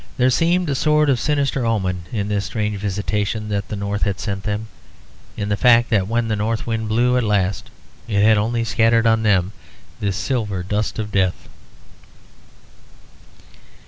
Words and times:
There 0.17 0.31
seemed 0.31 0.67
a 0.67 0.73
sort 0.73 1.11
of 1.11 1.19
sinister 1.19 1.63
omen 1.63 2.05
in 2.11 2.27
this 2.27 2.45
strange 2.45 2.79
visitation 2.79 3.49
that 3.49 3.67
the 3.67 3.75
north 3.75 4.01
had 4.01 4.19
sent 4.19 4.41
them; 4.45 4.67
in 5.37 5.49
the 5.49 5.55
fact 5.55 5.91
that 5.91 6.07
when 6.07 6.27
the 6.27 6.35
north 6.35 6.65
wind 6.65 6.89
blew 6.89 7.17
at 7.17 7.23
last, 7.23 7.69
it 8.07 8.23
had 8.23 8.35
only 8.35 8.63
scattered 8.63 9.05
on 9.05 9.21
them 9.21 9.53
this 9.99 10.17
silver 10.17 10.63
dust 10.63 10.97
of 10.97 11.11
death. 11.11 11.47